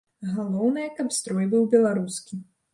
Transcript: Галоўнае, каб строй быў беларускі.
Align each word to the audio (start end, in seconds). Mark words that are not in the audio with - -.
Галоўнае, 0.37 0.87
каб 0.97 1.13
строй 1.19 1.45
быў 1.53 1.71
беларускі. 1.77 2.45